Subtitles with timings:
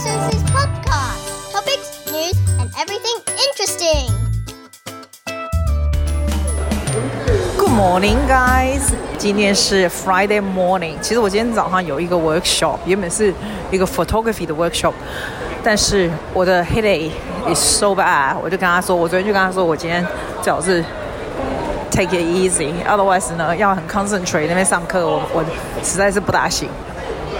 [0.00, 1.52] Susie's podcast.
[1.52, 4.10] Topics, news, and everything interesting.
[7.58, 8.92] Good morning, guys.
[9.18, 10.94] 今天是 Friday morning。
[11.00, 13.32] 其实我今天早上有一个 workshop，原本是
[13.70, 14.92] 一个 photography 的 workshop，
[15.62, 17.10] 但是我的 headache
[17.52, 20.04] is so bad，我就跟他说，我昨天就跟他说，我今天
[20.42, 20.82] 最好是
[21.90, 25.44] take it easy，otherwise 呢要很 concentrate 那边上课，我我
[25.84, 26.68] 实在是不大行。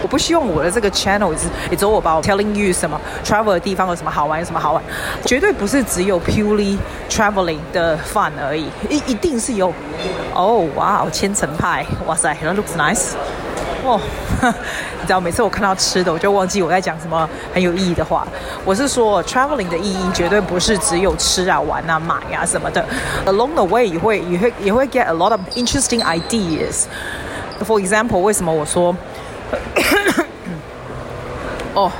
[0.01, 4.83] 我不希望我的这个 channel 是也只有我把我 telling you 什么 travel 的地方有什么好玩，有什么好玩，
[5.25, 6.77] 绝对不是只有 purely
[7.09, 9.73] traveling 的 fun 而已，一一定是有。
[10.33, 13.11] 哦，哇，千层派，哇塞，that looks nice。
[13.83, 13.99] 哦，
[14.41, 18.27] 你知道每次我看到吃的，我就忘记我在讲什么很有意义的话。
[18.63, 22.83] 我是说 traveling 的意义绝对不是只有吃啊、玩啊、买啊什么的。
[23.25, 26.83] Along the way，也会也会也会 get a lot of interesting ideas。
[27.65, 28.95] For example，为什么我说？
[31.74, 31.92] 哦，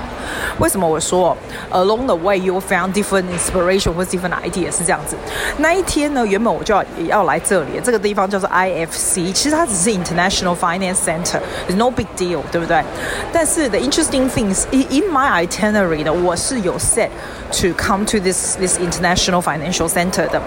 [0.59, 1.37] 为什么我说
[1.71, 5.15] along the way you found different inspiration 或 different ideas 是这样子？
[5.59, 12.83] 那一天呢，原本我就要也要来这里，这个地方叫做 IFC，其实它只是 International Finance Center，is no big deal，对不对？
[13.31, 17.11] 但是 the interesting things in, in my itinerary 呢，我是有 set
[17.53, 20.41] to come to this this International Financial Center 的，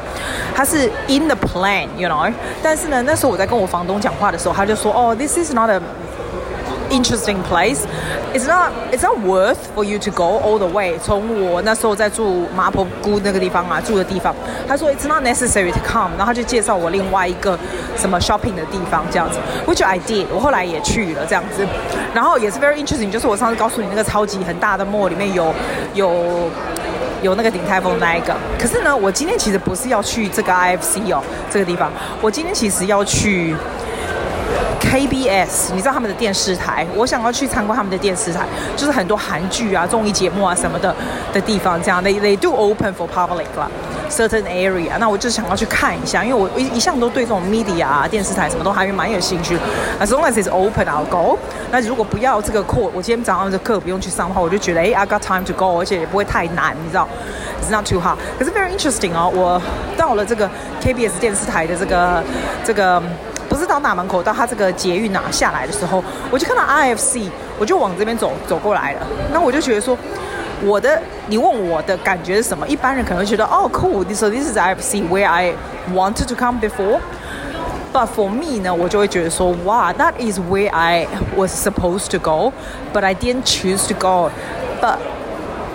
[0.55, 2.33] 它是 in the plan，you know。
[2.63, 5.79] 但是呢，那时候我在跟我房东讲话的时候，他就说，哦，this is not a
[6.90, 7.86] interesting place.
[8.32, 10.98] It's not it's not worth for you to go all the way.
[10.98, 14.34] 从我那时候在住麻婆姑那个地方啊，住的地方，
[14.66, 17.58] 他说 it's not necessary to come，然后他就介绍我另外一个
[17.96, 21.66] 什么 shopping 的地方这样子，which I did，我后来也去了这样子，
[22.12, 25.54] 然后也是 very interesting，就是我上次告诉你那个超级很大的 mall 里面有
[25.94, 26.50] 有
[27.22, 31.90] 有那个鼎泰丰那一个，可是呢，我今天其实不是要去这个 IFC 哦，这个地方，
[32.20, 33.54] 我今天其实要去。
[34.84, 38.46] KBS，你知道他们的电视台，我想要去参观他们的电视台，
[38.76, 40.94] 就是很多韩剧啊、综艺节目啊什么的
[41.32, 41.80] 的地方。
[41.82, 43.68] 这样，they they do open for public 啦
[44.08, 44.96] ，certain area。
[44.98, 49.58] 那我就想要去看一下，因为我一一向都对这种 media、电视台什么都还蛮有兴趣。
[50.00, 51.38] As long as it's open, I'll go。
[51.72, 57.08] 那如果不要这个课，我今天早上的课不用去上的话，我就觉得哎，I got time to go，而且也不会太难，你知道
[57.60, 58.16] ，It's not too hard。
[58.38, 59.60] 可是 very interesting 哦，我
[59.96, 60.48] 到了这个
[60.80, 62.22] KBS 电视台的这个
[62.64, 63.02] 这个。
[63.53, 69.07] 不是到大门口，到他这个捷运拿下来的时候，我就看到 IFC，我就往这边走走过来了。
[69.33, 69.97] 那我就觉得说，
[70.63, 72.67] 我的你问我的感觉是什么？
[72.67, 75.53] 一般人可能会觉得，哦，cool，so this is IFC where I
[75.93, 83.15] wanted to come before。But for me 呢，我就会觉得说，哇，that is where I was supposed to go，but I
[83.15, 84.97] didn't choose to go。But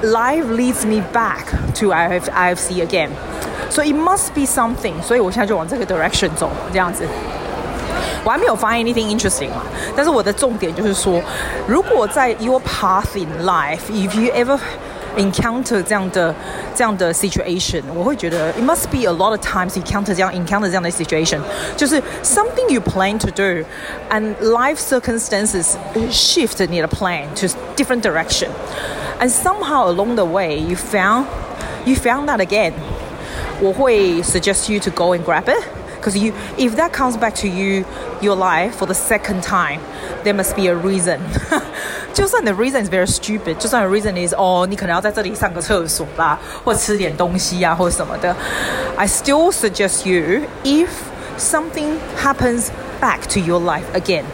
[0.00, 1.46] life leads me back
[1.80, 5.02] to IFC again，so it must be something。
[5.02, 7.04] 所以我现在就往这个 direction 走，这样子。
[8.28, 9.62] 我还没有 find anything interesting 嘛，
[9.94, 11.20] 但是我的重点就是说，
[11.66, 14.58] 如果在 your path in life，if you ever
[15.16, 16.34] encounter 这样的
[16.74, 21.38] 这样的 situation，我会觉得 it must be a lot of times you encounter 这样 encounter 这样的 situation，
[21.76, 25.74] 就是 something you plan to do，and life circumstances
[26.10, 27.46] shift 你的 plan to
[27.76, 31.26] different direction，and somehow along the way you found
[31.84, 32.72] you found that again，
[33.60, 35.62] 我会 suggest you to go and grab it。
[36.00, 37.84] Because you, if that comes back to you,
[38.20, 39.80] your life for the second time,
[40.22, 41.18] there must be a reason.
[42.12, 48.36] 就算 the reason is very stupid，就算 the reason is 哦，你可能要在这里上个厕所啦，或吃点东西啊，或者什么的。
[48.96, 50.88] I still suggest you, if
[51.38, 52.68] something happens
[53.00, 54.24] back to your life again,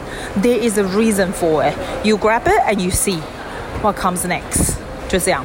[0.42, 1.74] there is a reason for it.
[2.02, 3.20] You grab it and you see
[3.80, 4.74] what comes next.
[5.08, 5.44] 就这样。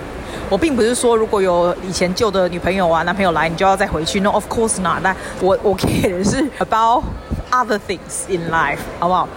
[0.50, 4.18] 我并不是说如果有以前旧的女朋友啊、男朋友来，你就要再回去。
[4.18, 4.98] No, of course not。
[5.00, 7.04] 但我我讲的是 about
[7.52, 9.28] other things in life，好不好？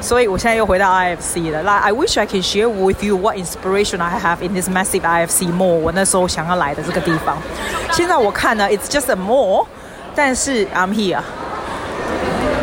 [0.00, 1.62] 所以我现在又回到 IFC 了。
[1.64, 5.52] 那 I wish I can share with you what inspiration I have in this massive IFC
[5.52, 5.66] mall。
[5.66, 7.36] 我那时候想要来的这个地方，
[7.92, 9.66] 现在我看呢，it's just a mall，
[10.14, 11.20] 但是 I'm here。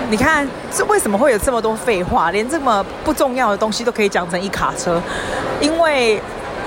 [0.10, 2.32] 你看，这为什么会有这么多废话？
[2.32, 5.00] 连这么不重要的东西都可以讲成一卡车，
[5.60, 6.20] 因为。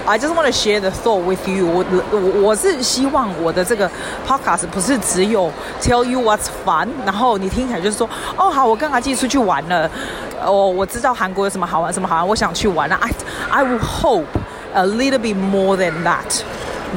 [0.06, 1.86] I just want to share the thought with you 我。
[2.12, 3.90] 我我我是希望我的这个
[4.28, 5.52] podcast 不是只有
[5.82, 9.90] tell you what's fun，然后你听起来就是说，哦好，我跟阿季出去玩了，
[10.44, 12.96] 哦我知道韩国有什么好玩，什么好玩，我想去玩了。
[12.96, 13.12] I
[13.50, 14.26] I will hope
[14.74, 16.42] a little bit more than that.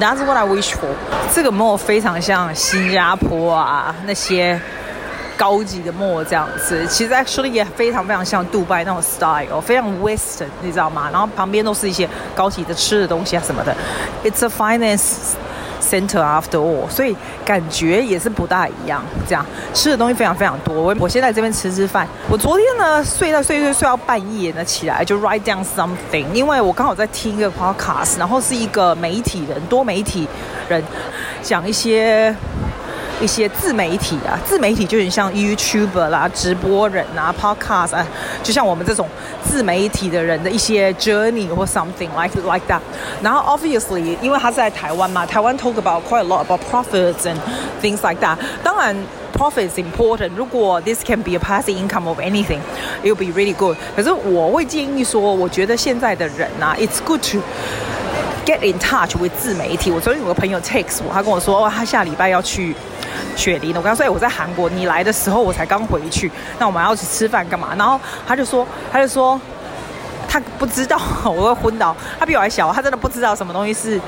[0.00, 0.88] That's what I wish for。
[1.34, 4.58] 这个 mall 非常像新加坡啊那些。
[5.37, 11.09] 高级的墨这样子，其实 actually 也非常非常像杜拜那种 style，非常 western，你知道吗？
[11.11, 13.75] 然后旁边都是一些高级的吃的东西啊什么的。
[14.23, 15.35] It's a finance
[15.79, 19.03] center after all，所以感觉也是不大一样。
[19.27, 20.73] 这样吃的东西非常非常多。
[20.73, 22.07] 我我先在这边吃吃饭。
[22.29, 30.27] 我昨天呢睡到睡睡睡到半夜呢起来就 write down something，因为我刚好在听一个 podcast，然后是一个媒体人多媒体
[30.67, 30.83] 人
[31.43, 32.35] 讲一些。
[33.20, 38.06] 一些自媒体啊，自媒体就很像 YouTuber 啦、直播人啊、Podcast 啊，
[38.42, 39.08] 就像我们这种
[39.44, 42.80] 自媒体的人的一些 journey 或 something like like that。
[43.22, 47.36] 然后 obviously，因为他是在台湾嘛，台湾 talk about quite a lot about profits and
[47.80, 48.36] things like that。
[48.64, 48.96] 当然，
[49.36, 50.30] profit is important。
[50.36, 53.76] 如果 this can be a passive income of anything，it will be really good。
[53.94, 57.38] 可是我会建议说，我觉得现在的人啊，it's good to
[58.44, 59.92] get in touch with 自媒体。
[59.92, 62.74] 我昨天有个朋友 text 我，他跟我说，哦，他下礼拜要去。
[63.35, 63.79] 雪梨呢？
[63.79, 66.31] 我刚刚说，我在韩国，你来的时候我才刚回去。
[66.59, 67.69] 那我们要去吃饭干嘛？
[67.77, 69.39] 然后他就说，他就说，
[70.27, 71.95] 他不知道我会昏倒。
[72.19, 73.99] 他比我还小，他真的不知道什么东西是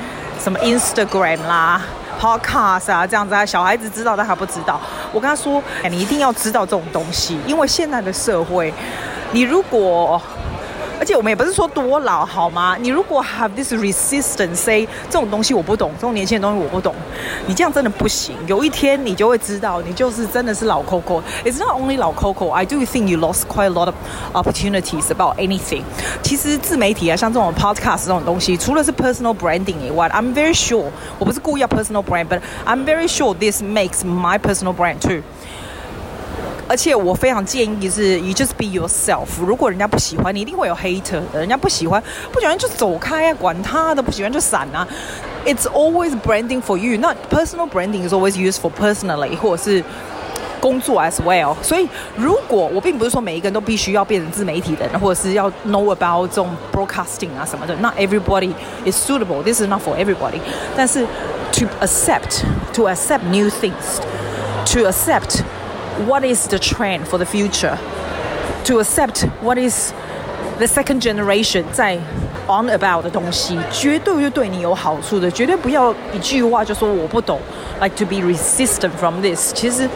[0.42, 1.82] 什么 Instagram 啦、
[2.20, 3.46] Podcast 啊这样子啊。
[3.46, 4.80] 小孩子知道，但他不知道。
[5.12, 8.74] 我跟他说，你一定要知道这种东西，因为现在的社会，
[9.32, 10.22] 你如果
[11.10, 12.78] 且我们也不是说多老好吗？
[12.80, 16.94] 你如果 have this resistance，say 这种东西我不懂，这种年轻的东西我不懂，
[17.48, 18.36] 你这样真的不行。
[18.46, 21.20] 有一天你就会知道，你就是真的是老 Coco。
[21.44, 23.96] It's not only 老 Coco，I do think you lost quite a lot of
[24.34, 25.82] opportunities about anything。
[26.22, 30.86] 其实自媒体啊，像这种 podcast 这种东西，除了是 personal branding 以外，I'm very sure
[31.18, 35.24] 我不是故意要 personal brand，but I'm very sure this makes my personal brand too。
[36.69, 39.27] 而且我非常建议是，you just be yourself。
[39.47, 41.39] 如果人家不喜欢你，一定会有 hater 的。
[41.41, 42.03] 人家不喜欢，
[42.33, 44.87] 不喜欢就走开啊，管他的，不喜欢就闪啊。
[45.45, 49.85] It's always branding for you，那 personal branding is always used for personally，或者是
[50.59, 51.55] 工作 as well。
[51.63, 51.87] 所以，
[52.17, 58.55] 如果我并不是说每一个人都必须要变成自媒体的人，或者是要 know about 这种 broadcasting 啊什么的，not everybody
[58.87, 60.41] is suitable。This is not for everybody。
[60.75, 61.07] 但是，
[61.53, 65.43] to accept，to accept new things，to accept。
[66.07, 67.77] What is the trend for the future?
[68.65, 69.93] To accept what is
[70.59, 71.99] the second generation 在
[72.47, 75.31] on about 的东西，绝对会对你有好处的。
[75.31, 77.39] 绝对不要一句话就说我不懂，
[77.81, 79.53] like to be resistant from this。
[79.55, 79.89] 其实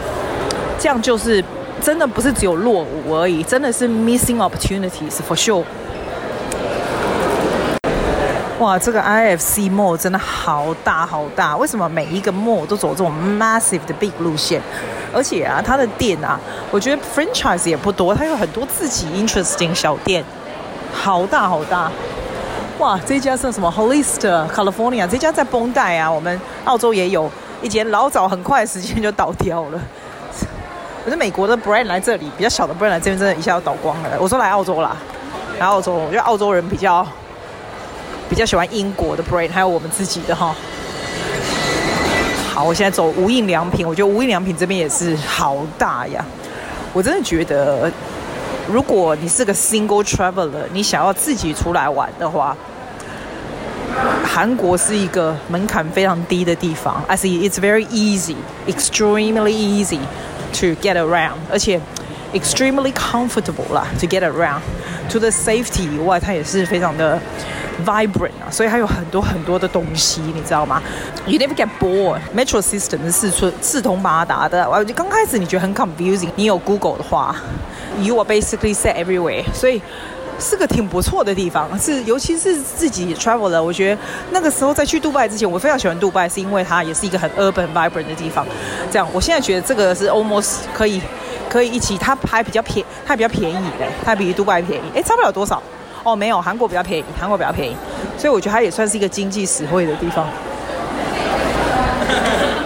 [0.78, 1.42] 这样就是
[1.80, 5.64] 真的不是只有落伍而已，真的是 missing opportunities for sure。
[8.58, 11.56] 哇，这个 IFC mall 真的好大好大！
[11.56, 14.60] 为什么每一个 mall 都走这种 massive 的 big 路线？
[15.13, 16.39] 而且啊，它的店啊，
[16.71, 20.23] 我觉得 franchise 也不多，它有很多自己 interesting 小店，
[20.91, 21.91] 好大好大。
[22.79, 25.07] 哇，这家是什么 Hollister California？
[25.07, 27.29] 这家在绷带啊，我们澳洲也有
[27.61, 29.79] 一间，老早很快的时间就倒掉了。
[31.05, 34.09] 可是美国的 brand 来这里，比较小的 brand 来这边，真的一下就倒光了。
[34.19, 34.97] 我说来澳洲啦，
[35.59, 37.05] 来澳洲，我觉得澳洲人比较。
[38.29, 40.55] 比较喜欢英国的 brand，还有我们自己的哈。
[42.53, 46.23] 好，我现在走无印良品，我觉得无印良品这边也是好大呀。
[46.93, 47.91] 我真的觉得，
[48.71, 52.55] 如果你是个 single traveler，你想要自己出来玩的话，
[54.23, 57.03] 韩国是一个门槛非常低的地方。
[57.07, 58.35] I see it's very easy,
[58.67, 59.97] extremely easy
[60.59, 61.81] to get around，而且
[62.35, 64.61] extremely comfortable 啦，to get around。
[65.09, 67.19] 除了 safety 以外，它也是非常的。
[67.85, 70.81] Vibrant 啊，所以还有很多很多的东西，你知道吗
[71.25, 72.19] ？You never get bored.
[72.35, 74.69] Metro system 是四四通八达的。
[74.69, 77.35] 我就刚开始你觉得很 confusing，你有 Google 的话
[77.99, 79.43] ，You are basically set everywhere。
[79.53, 79.81] 所以
[80.39, 83.61] 是个挺不错的地方，是尤其是自己 travel 的。
[83.61, 84.01] 我觉得
[84.31, 88.45] 那个时候在去杜拜之前，我非常喜欢杜拜，是因为它也是一个很 urban vibrant 的地方。
[88.91, 91.01] 这样，我现在觉得这个是 almost 可以
[91.49, 95.61] 可以一起，它还比较便，它还比较便宜的，它比杜拜便宜，诶，差不了多少。
[96.03, 97.75] 哦，没有，韩国比较便宜，韩国比较便宜，
[98.17, 100.27] 所以我觉得它也算是一个经济实惠的地方。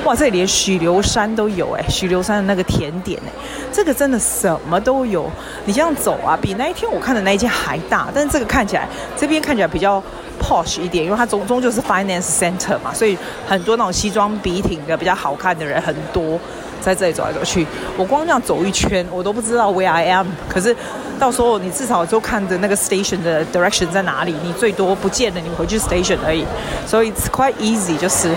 [0.05, 3.31] 哇，这里连许留山都有哎，许留山的那个甜点哎，
[3.71, 5.29] 这个真的什么都有。
[5.65, 10.01] 你这样走啊，比那一天我看的那一间还大，但是这个看起来这边看起来比较
[10.47, 16.39] posh 一点，因为它终终究是 finance center 嘛，所以很多那种西装笔挺的比较好看的人很多。
[16.79, 17.65] 在这里走来走去，
[17.97, 20.27] 我光这样走一圈，我都不知道 where I am。
[20.47, 20.73] 可是
[21.19, 26.45] 到时候你至少就看着那个 station 的 direction 在哪里，你最多不见了，你回去 station 而已。
[26.85, 28.31] 所以 it's quite easy，就是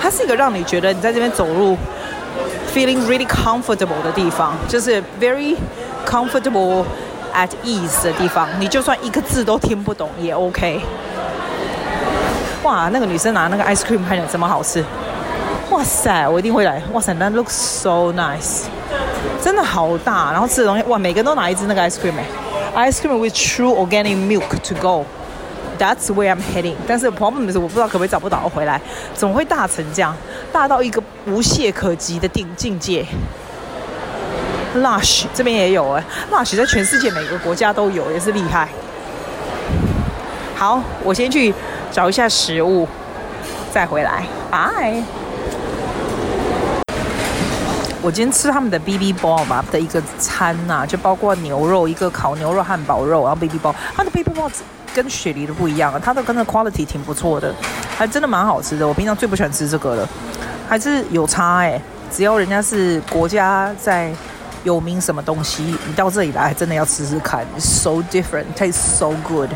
[0.00, 1.76] 它是一个让你觉得你在这边走路
[2.72, 5.56] feeling really comfortable 的地方，就是 very
[6.06, 6.84] comfortable
[7.34, 8.48] at ease 的地方。
[8.60, 10.80] 你就算一个字都听不懂也 OK。
[12.62, 14.84] 哇，那个女生拿那个 ice cream 看起来这么好吃。
[15.70, 16.82] 哇塞，我一定会来！
[16.92, 18.64] 哇塞，那 looks so nice，
[19.42, 20.32] 真的好大。
[20.32, 22.12] 然后吃的东西，哇，每个都拿一支那个 ice cream
[22.74, 26.74] 哎，ice cream with true organic milk to go，That's where I'm heading。
[26.86, 28.80] 但是 problem 是我不知道可不可以找不到回来，
[29.14, 30.14] 怎么会大成这样，
[30.52, 33.06] 大到一个无懈可击的顶境界。
[34.76, 38.68] Lush 这边也有哎，Lush 在全世界每个国家都有，也是厉害。
[40.56, 41.54] 好，我先去
[41.92, 42.86] 找一下食物，
[43.72, 44.24] 再回来。
[44.50, 45.02] 拜。
[48.02, 54.50] 我今天吃他们的 Bibimbap 吧的一个餐呐、就包括牛肉，一个烤牛肉汉堡肉，然后 Bibimbap，它的 Bibimbap
[54.94, 57.54] 跟雪梨的不一样啊，它的跟那 quality 挺不错的，
[57.98, 58.88] 还真的蛮好吃的。
[58.88, 60.08] 我平常最不喜欢吃这个了，
[60.66, 61.78] 还是有差哎、
[62.10, 64.10] 只要人家是国家在
[64.64, 69.50] 有名什么东西，你到这里来真的要吃吃看，so different，tastes so good。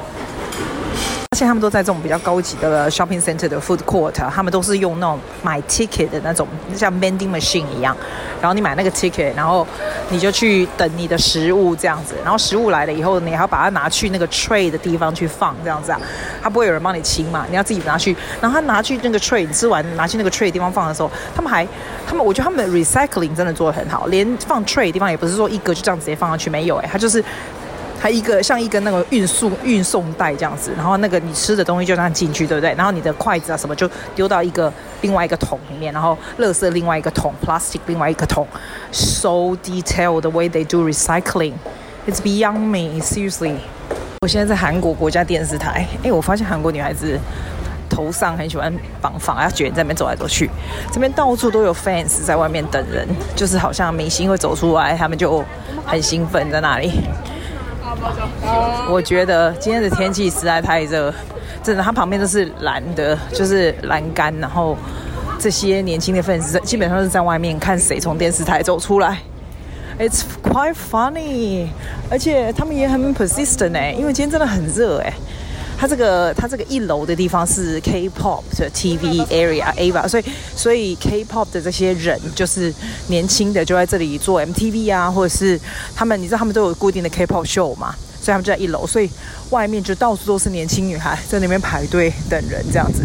[1.34, 7.96] 而且他们都在这种比较高级的 shopping center 的 food court，他们都是用那种买 ticket 的那种，像 vending machine 一样。
[8.40, 9.66] 然后你买那个 ticket，然后
[10.10, 12.14] 你就去等你的食物这样子。
[12.22, 16.00] 然后食物来了以后，你还要把它拿去那个 tray 的地方去放这样子啊。
[16.40, 18.16] 他不会有人帮你清嘛，你要自己拿去。
[18.40, 21.66] 然后他拿去那个 tray，你吃完拿去那个 tray 的地方放的时候，他们还，
[22.06, 27.24] 他们我觉得他们 recycling 真的做得很好，连放 tray 的地方也不是说一个就这样直接放上去，没有哎、欸，他就是。
[28.04, 32.74] 还一个像一个那个运输运送带这样子，然后那个你吃的东西就这样进去，对不对？
[32.74, 34.70] 然后你的筷子啊什么就丢到一个
[35.00, 38.46] 另外一个桶里面，然后垃圾另外一个桶，plastic 另外一个桶
[38.92, 41.54] ，so detailed the way they do recycling,
[42.06, 43.54] it's beyond me, seriously。
[44.20, 47.18] 我现在在韩国国家电视台，哎，我发现韩国女孩子
[47.88, 48.70] 头上很喜欢
[49.00, 50.50] 绑发，要卷在那边走来走去，
[50.92, 55.42] 这边到处都有 fans 在外面等人，就是好像明星会走出来，他们就
[55.86, 56.92] 很兴奋在那里。
[58.88, 61.12] 我觉得今天的天气实在太热，
[61.62, 64.76] 真的，它旁边都是蓝的，就是栏杆，然后
[65.38, 69.18] 这些年轻的粉丝基本上是在外面看谁从电视台走出来。
[69.98, 71.68] It's quite funny，
[72.10, 75.12] 而且他们也很 persistent 哎，因为今天真的很热哎。
[75.84, 80.24] 它这个它这个一楼的地方是 K-pop 的 TV area A 吧，所以
[80.56, 82.72] 所以 K-pop 的这些人就是
[83.08, 85.60] 年轻的就在这里做 MTV 啊，或者是
[85.94, 89.10] 他们你知道他们都有固定的 K-pop show 嘛，所以他们就在一楼，所以
[89.50, 93.02] 外面就到处都是年轻女孩在那边排队等人这样子。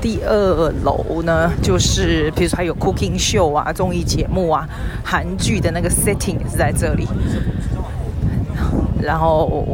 [0.00, 4.64] 第二楼呢，就是比如说还有 cooking show 啊，综艺节目啊，
[5.04, 7.08] 韩剧的那个 setting 也是在这里。
[9.02, 9.64] 然后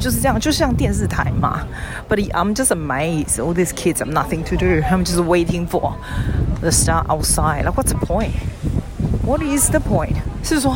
[0.00, 1.60] 就是这样，就像电视台嘛。
[2.08, 3.38] But I'm just amazed.
[3.38, 4.80] All these kids have nothing to do.
[4.80, 5.92] 他们就是 waiting for
[6.60, 7.64] the star outside.
[7.64, 8.32] Like what's the point?
[9.24, 10.16] What is the point?
[10.42, 10.74] 是说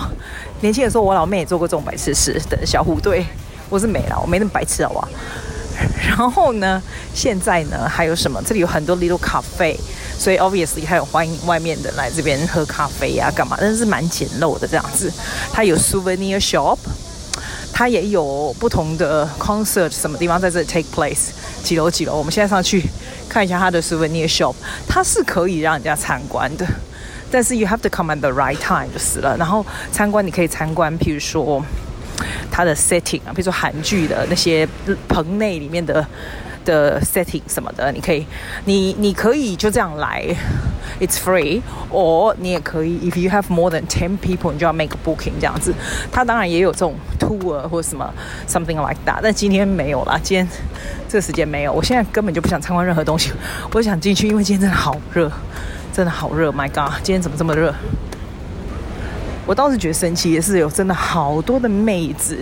[0.60, 3.24] 年轻的时候，我老妹也做过这种白痴事的小虎队。
[3.70, 5.08] 我是没了，我没那么白痴好不好？
[6.06, 6.80] 然后呢，
[7.14, 8.40] 现在呢还有什么？
[8.46, 9.76] 这里有很多 little cafe，
[10.18, 13.56] 所以 obviously 还有欢迎外面的来这边喝咖啡呀、啊，干嘛？
[13.58, 15.10] 但是蛮简陋的这样子。
[15.50, 16.76] 它有 souvenir shop。
[17.76, 21.30] 它也有不同的 concert，什么地方在这里 take place？
[21.64, 22.14] 几楼几楼？
[22.14, 22.80] 我们现在上去
[23.28, 24.54] 看一下它的 souvenir shop，
[24.86, 26.64] 它是可以让人家参观的，
[27.32, 29.36] 但是 you have to come at the right time 就是了。
[29.36, 31.60] 然后参观你可以参观，譬如说
[32.48, 34.68] 它的 setting 啊，譬如说韩剧的那些
[35.08, 36.06] 棚内里面的。
[36.64, 38.26] 的 setting 什么的，你可以，
[38.64, 40.24] 你你可以就这样来
[41.00, 45.74] ，it's free，or 你也可以，if you have more than ten people，你就要 make a booking 这样子。
[46.10, 48.12] 他当然也有这种 tour 或什么
[48.48, 50.48] something like that，但今天没有啦，今天
[51.08, 51.72] 这个时间没有。
[51.72, 53.32] 我现在根本就不想参观任何东西，
[53.72, 55.30] 我想进去，因为今天真的好热，
[55.92, 57.74] 真的好热，My God，今天怎么这么热？
[59.46, 62.38] 我倒是觉得神奇，也是有真的好多的妹子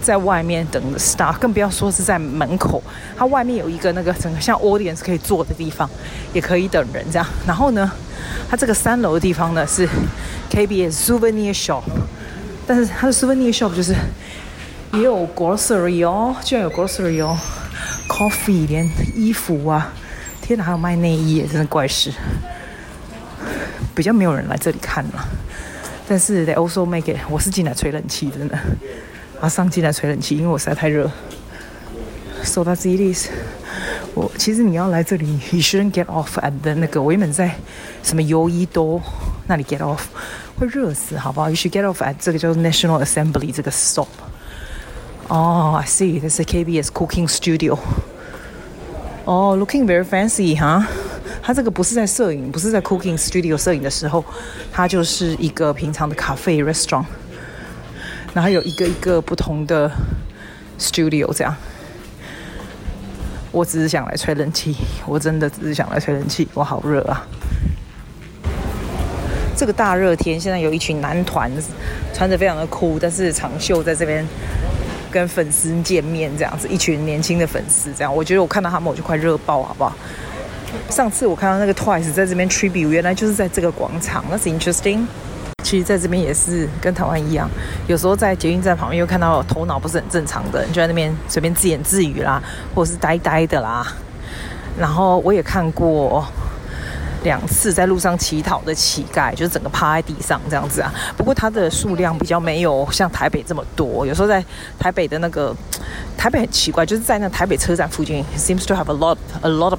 [0.00, 2.82] 在外面等着 star，更不要说是在门口。
[3.16, 5.88] 它外面有一个那个整个像 audience 可以坐的地方，
[6.32, 7.26] 也可以等人这样。
[7.46, 7.90] 然后呢，
[8.50, 9.88] 它这个三楼的地方呢是
[10.50, 11.84] KBS souvenir shop，
[12.66, 13.94] 但是它的 souvenir shop 就是
[14.92, 17.38] 也有 grocery 哦，居然有 grocery 哦
[18.08, 19.92] ，coffee 连衣服啊，
[20.40, 22.12] 天哪，还有卖内衣，真的怪事。
[23.94, 25.28] 比较没有人来这里看了。
[26.11, 28.57] 但是 they also make it，我是进来吹冷气真的，
[29.41, 31.09] 马上进来吹冷气，因为我实在太热。
[32.43, 33.29] So that's it is。
[34.13, 37.55] 我其实你要来这里，you shouldn't get off at the 那个，我原本在
[38.03, 39.01] 什么优衣多
[39.47, 39.99] 那里 get off，
[40.57, 41.49] 会热死，好不好？
[41.49, 44.07] You should get off at 这个叫 National Assembly 这个 stop。
[45.27, 47.77] 哦，I see，这是 KBS Cooking Studio。
[49.25, 50.57] 哦，looking very fancy，
[51.42, 51.48] 哈。
[51.48, 54.24] 它这个不是在摄影，不是在 cooking studio 摄影的时候，
[54.72, 57.04] 它就是一个平常的咖啡 restaurant，
[58.32, 59.90] 然后有一个一个不同的
[60.78, 61.54] studio 这样。
[63.50, 64.74] 我只是想来吹冷气，
[65.06, 67.26] 我真的只是想来吹冷气，我好热啊！
[69.54, 71.52] 这个大热天，现在有一群男团
[72.14, 74.26] 穿着非常的酷，但是长袖在这边
[75.10, 79.94] 跟粉丝见面，这样子，一群年轻的粉丝，这样，我觉得我看到他们我就快热爆，好不好？
[80.90, 85.06] 上次我看到那个 Twice 在这边 tribute，原来就是在这个广场，That's interesting。
[85.62, 87.48] 其实在这边也是跟台湾一样，
[87.86, 92.42] 有时候在捷运站旁边又看到头脑不是很正常的人，就在那边随便自言自语啦，
[92.74, 93.86] 或者是呆呆的啦。
[94.78, 96.26] 然后我也看过
[97.22, 100.92] 两次在路上乞讨的乞丐，就是整个趴在地上这样子啊。
[101.16, 104.04] 不过它的数量比较没有像台北这么多。
[104.04, 104.44] 有时候在
[104.78, 105.54] 台北的那个
[106.18, 109.78] 台北很奇怪，就是在那台北车站附近，seems to have a lot a lot of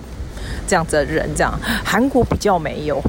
[0.67, 1.53] 这样子的人这样。
[1.83, 3.01] 韩国比较没有。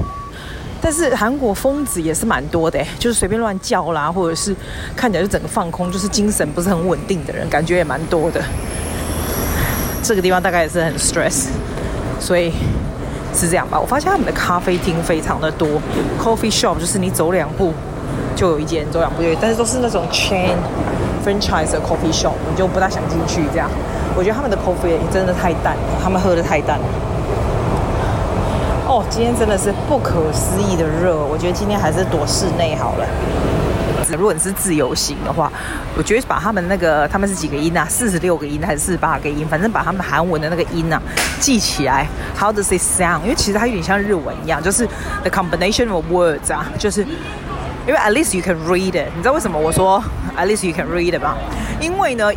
[0.81, 4.55] 但是韩国疯子也是蛮多的，就是随便乱叫啦，或者是
[4.95, 8.39] 看起来就整个放空，就是精神不是很稳定的人，感觉也蛮多的。
[10.03, 11.47] 这个地方大概也是很 stress，
[12.19, 12.51] 所以
[13.33, 13.79] 是这样吧。
[13.79, 15.67] 我发现他们的咖啡厅非常的多
[16.21, 17.73] ，coffee shop 就是你走两步
[18.35, 20.53] 就有一间，走两步就有，但是都是那种 chain
[21.25, 23.67] franchise 的 coffee shop，你就不大想进去这样。
[24.15, 26.79] 我觉得他们的 coffee 真的太淡了，他们喝的太淡。
[28.95, 33.05] 哦，今天真的是不可思议的热，我觉得今天还是躲室内好了。
[34.17, 35.51] 如果你是自由行的话，
[35.97, 37.85] 我觉得把他们那个他们是几个音啊？
[37.89, 39.45] 四十六个音还是四十八个音？
[39.45, 41.01] 反正把他们韩文的那个音啊
[41.41, 42.07] 记起来。
[42.39, 43.23] How does it sound？
[43.23, 44.87] 因为其实它有点像日文一样，就是
[45.23, 47.01] the combination of words 啊，就是
[47.85, 49.09] 因为 at least you can read it。
[49.13, 50.01] 你知道为什么我说
[50.37, 51.35] at least you can read it 吗？
[51.81, 52.31] 因为呢。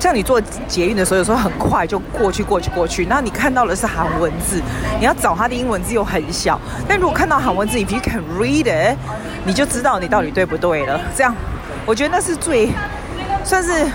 [0.00, 4.62] 像你坐捷运的时候，有时候很快就过去过去过去，那你看到的是韩文字，
[5.00, 6.58] 你要找它的英文字又很小。
[6.88, 8.96] 但如果看到韩文字，if you can read it，
[9.44, 11.00] 你就知道你到底对不对了。
[11.16, 11.34] 这样，
[11.84, 12.68] 我觉得那是最
[13.42, 13.86] 算是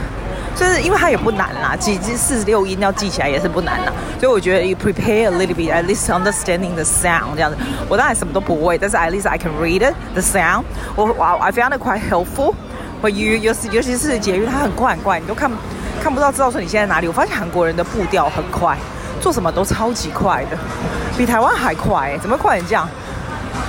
[0.55, 3.93] 算是，因为它也不难啦，几四十六音要记起来也是不难啦。
[4.19, 7.57] 所以我觉得 you prepare a little bit at least understanding the sound 这样子。
[7.87, 10.63] 我当然什么都不会，但是 at least I can read it the sound
[10.95, 11.05] 我。
[11.05, 12.53] 我我 I found it quite helpful。
[13.01, 15.49] But you 尤其尤其是捷运，它很快很快，你都看。
[16.03, 17.07] 看不到，知道说你现在哪里。
[17.07, 18.77] 我发现韩国人的步调很快，
[19.21, 20.57] 做什么都超级快的，
[21.17, 22.17] 比台湾还快。
[22.21, 22.85] 怎么快成这样？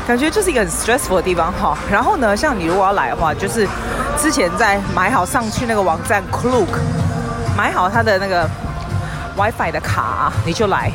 [0.05, 1.79] 感觉就是一个很 stressful 的地方哈。
[1.89, 3.69] 然后呢，像你如果要来的话，就是
[4.19, 6.81] 之前在买好上去那个网站 c l o o k
[7.57, 8.51] 买好他的那个
[9.37, 10.91] WiFi 的卡，你就来。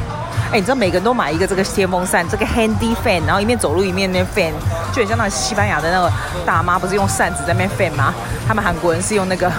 [0.52, 4.52] 哎，你知道每个人都买一个这个电风扇，这个 handy fan，然后一面走路一面那 fan，
[4.91, 6.12] 就很像那西班牙的那个
[6.45, 8.13] 大妈，不是用扇子在那 fan 吗？
[8.45, 9.49] 他们韩国人是用那个。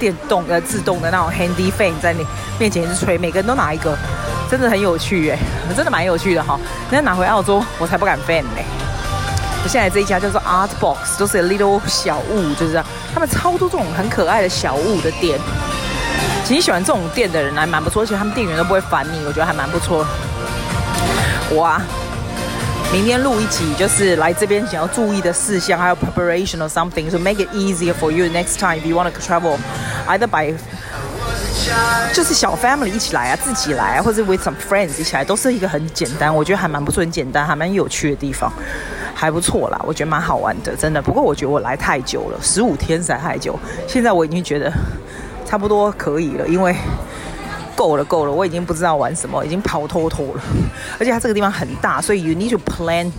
[0.00, 2.26] 电动的、自动的那种 handy fan 在你
[2.58, 3.96] 面前一直吹，每个人都拿一个，
[4.50, 5.38] 真的很有趣耶，
[5.76, 6.58] 真的蛮有趣的哈。
[6.90, 8.62] 那拿回澳洲，我才不敢 fan 呢。
[9.62, 12.86] 我现在这一家叫做 Art Box，都是 little 小物，就是这样。
[13.12, 15.38] 他们超多这种很可爱的小物的店。
[16.46, 20.06] 其实喜欢这种店的人还蛮不错，而且他们店员都不会烦你，我觉得还蛮不错。
[21.56, 21.80] 哇。
[22.92, 29.56] 明天录一集，就是来这边想要注意的事项，还有 preparation or something，so make it easier for you next time if you want to travel
[30.08, 30.52] either by
[32.12, 38.52] 就是小 family 一起来啊，自己来啊，或者 with some friends 一起来，都是一个很简单，我觉得还蛮不错，很简单，还蛮有趣的地方，
[39.14, 41.00] 还不错啦，我觉得蛮好玩的，真的。
[41.00, 44.72] 不过我觉得我来太久了，十五天才太久，现在我已经觉得
[45.46, 46.74] 差不多可以了，因为。
[47.80, 50.42] 够了，够了，我已经不知道玩什么，已经跑脱脱了。
[50.98, 53.10] 而且它这个地方很大，所以 you need to plan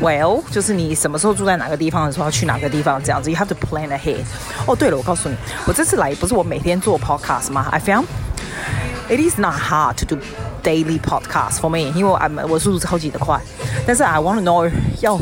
[0.00, 3.30] well，就是你什么时候住在哪个地方的时候要去哪个地方这样子。
[3.30, 4.24] You have to plan ahead。
[4.66, 5.36] 哦，对了，我告诉你，
[5.68, 8.06] 我这次来不是我每天做 podcast 吗？I found
[9.08, 10.20] it is not hard to do
[10.64, 13.40] daily podcast for me，因为我我速度超级的快。
[13.86, 14.68] 但是 I want to know
[15.00, 15.16] 要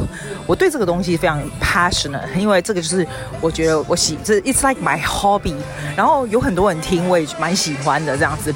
[0.50, 3.06] 我对这个东西非常 passionate，因为这个就是
[3.42, 5.56] 我觉得我喜这 it's like my hobby。
[5.96, 8.54] 然后有很多人听，我也蛮喜欢的这样子。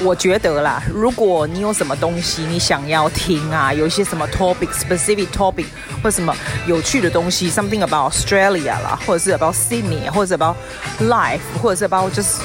[0.00, 5.66] 我觉得啦，如果你有什么东西你想要听啊，有一些什么 topic specific topic
[6.02, 6.34] 或什么
[6.66, 10.56] 有趣的东西，something about Australia 啦，或者是 about Sydney，或者是 about
[11.00, 12.38] life，或者是 about just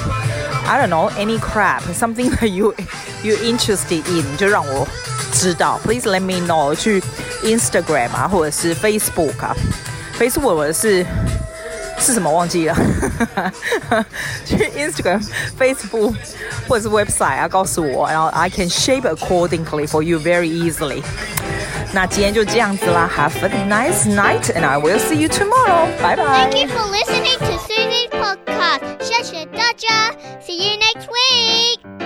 [0.65, 2.73] I don't know any crap something that you
[3.23, 4.87] you interested in，就让我。
[5.31, 6.75] 知道，Please let me know。
[6.75, 7.01] 去
[7.44, 9.54] Instagram 啊，或者是 Facebook 啊
[10.18, 11.04] ，Facebook 我是
[11.98, 12.76] 是什么忘记了，
[14.44, 15.24] 去 Instagram、
[15.58, 16.14] Facebook
[16.68, 21.02] 或者是 website 啊，告诉我，然后 I can shape accordingly for you very easily。
[21.92, 25.86] 那今天就这样子啦，Have a nice night and I will see you tomorrow.
[26.02, 26.50] Bye bye.
[26.50, 30.12] Thank you for listening to Susie's podcast，谢谢大家
[30.46, 31.97] ，See you next week。